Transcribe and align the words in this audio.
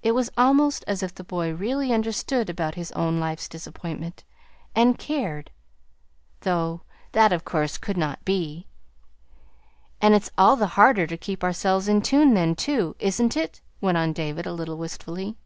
It 0.00 0.12
was 0.12 0.30
almost 0.36 0.84
as 0.86 1.02
if 1.02 1.12
the 1.12 1.24
boy 1.24 1.52
really 1.52 1.92
understood 1.92 2.48
about 2.48 2.76
his 2.76 2.92
own 2.92 3.18
life's 3.18 3.48
disappointment 3.48 4.22
and 4.76 4.96
cared; 4.96 5.50
though 6.42 6.82
that, 7.10 7.32
of 7.32 7.44
course, 7.44 7.76
could 7.76 7.96
not 7.96 8.24
be! 8.24 8.68
"And 10.00 10.14
it's 10.14 10.30
all 10.38 10.54
the 10.54 10.68
harder 10.78 11.08
to 11.08 11.16
keep 11.16 11.42
ourselves 11.42 11.88
in 11.88 12.00
tune 12.00 12.34
then, 12.34 12.54
too, 12.54 12.94
is 13.00 13.20
n't 13.20 13.36
it?" 13.36 13.60
went 13.80 13.98
on 13.98 14.12
David, 14.12 14.46
a 14.46 14.52
little 14.52 14.76
wistfully. 14.76 15.36